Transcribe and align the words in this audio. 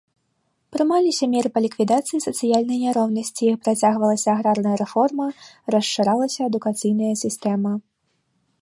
Прымаліся 0.75 1.25
меры 1.33 1.49
па 1.57 1.61
ліквідацыі 1.65 2.21
сацыяльнай 2.27 2.77
няроўнасці, 2.85 3.51
працягвалася 3.67 4.27
аграрная 4.35 4.75
рэформа, 4.83 5.25
расшыралася 5.77 6.41
адукацыйная 6.51 7.15
сістэма. 7.27 7.71